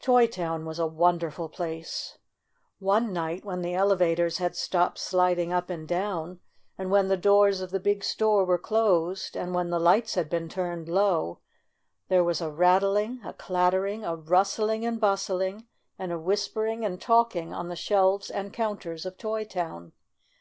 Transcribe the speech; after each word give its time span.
Toy 0.00 0.26
Town 0.26 0.64
was 0.64 0.80
a 0.80 0.86
wonderful 0.88 1.48
place! 1.48 2.18
One 2.80 3.12
night, 3.12 3.44
when 3.44 3.62
the 3.62 3.74
elevators 3.74 4.38
had 4.38 4.56
stopped 4.56 4.98
sliding 4.98 5.52
up 5.52 5.70
and 5.70 5.86
down, 5.86 6.40
and 6.76 6.90
when 6.90 7.06
the 7.06 7.16
doors 7.16 7.60
of 7.60 7.70
the 7.70 7.78
big 7.78 8.02
store 8.02 8.44
were 8.44 8.58
closed, 8.58 9.36
and 9.36 9.54
when 9.54 9.70
the 9.70 9.78
lights 9.78 10.16
had 10.16 10.28
been 10.28 10.48
turned 10.48 10.88
low, 10.88 11.38
there 12.08 12.24
was 12.24 12.40
a 12.40 12.50
rattling, 12.50 13.20
a 13.24 13.32
clattering, 13.32 14.02
a 14.02 14.16
rustling 14.16 14.84
and 14.84 15.00
bustling 15.00 15.68
and 16.00 16.10
a 16.10 16.18
whispering 16.18 16.84
and 16.84 17.00
talking 17.00 17.54
on 17.54 17.68
the 17.68 17.76
shelves 17.76 18.28
and 18.28 18.52
counters 18.52 19.06
of 19.06 19.16
Toy 19.16 19.44
Town. 19.44 19.92